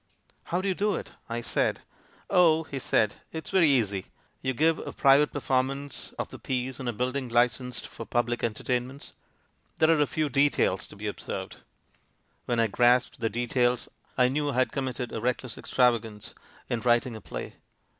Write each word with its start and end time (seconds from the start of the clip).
'How 0.45 0.61
do 0.61 0.67
you 0.67 0.73
do 0.73 0.95
it?' 0.95 1.11
I 1.29 1.41
said. 1.41 1.81
'Oh,' 2.27 2.63
he 2.63 2.79
said, 2.79 3.17
'it's 3.31 3.51
very 3.51 3.69
easy. 3.69 4.07
You 4.41 4.51
give 4.51 4.79
a 4.79 4.91
private 4.93 5.31
perform 5.31 5.69
ance 5.69 6.11
of 6.17 6.29
the 6.29 6.39
piece 6.39 6.79
in 6.79 6.87
a 6.87 6.91
building 6.91 7.29
licensed 7.29 7.85
for 7.85 8.03
public 8.07 8.41
54) 8.41 8.63
THE 8.63 8.73
IVIAN 8.73 8.83
WHO 8.87 8.89
UNDERSTOOD 8.95 9.13
WOMEN 9.13 9.23
entertainments. 9.29 9.77
There 9.77 9.95
are 9.95 10.01
a 10.01 10.07
few 10.07 10.29
details 10.29 10.87
to 10.87 10.95
be 10.95 11.05
observed.' 11.05 11.57
When 12.45 12.59
I 12.59 12.65
grasped 12.65 13.19
the 13.19 13.29
details 13.29 13.89
I 14.17 14.27
knew 14.27 14.49
I 14.49 14.53
had 14.53 14.71
committed 14.71 15.11
a 15.13 15.21
reckless 15.21 15.55
extravagance 15.55 16.33
in 16.67 16.79
writing 16.81 17.15
a 17.15 17.21
play. 17.21 17.57